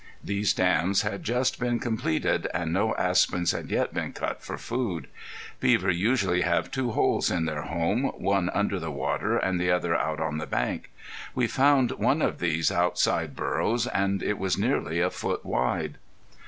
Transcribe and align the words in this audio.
These 0.23 0.55
dams 0.55 1.03
had 1.03 1.21
just 1.23 1.59
been 1.59 1.77
completed 1.77 2.47
and 2.55 2.73
no 2.73 2.95
aspens 2.95 3.51
had 3.51 3.69
yet 3.69 3.93
been 3.93 4.13
cut 4.13 4.41
for 4.41 4.57
food. 4.57 5.05
Beaver 5.59 5.91
usually 5.91 6.41
have 6.41 6.71
two 6.71 6.93
holes 6.93 7.27
to 7.27 7.39
their 7.41 7.61
home, 7.61 8.05
one 8.15 8.49
under 8.49 8.79
the 8.79 8.89
water, 8.89 9.37
and 9.37 9.61
the 9.61 9.69
other 9.69 9.95
out 9.95 10.19
on 10.19 10.39
the 10.39 10.47
bank. 10.47 10.89
We 11.35 11.45
found 11.45 11.91
one 11.91 12.23
of 12.23 12.39
these 12.39 12.71
outside 12.71 13.35
burrows 13.35 13.85
and 13.85 14.23
it 14.23 14.39
was 14.39 14.57
nearly 14.57 14.99
a 14.99 15.11
foot 15.11 15.45
wide. 15.45 15.99